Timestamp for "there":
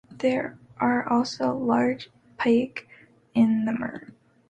0.09-0.57